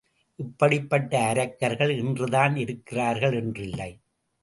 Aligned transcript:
இப்படிப்பட்ட 0.39 1.19
அரக்கர்கள் 1.19 1.91
இன்றுதான் 1.97 2.55
இருக்கிறார்கள் 2.55 3.43
என்றில்லை. 3.43 3.91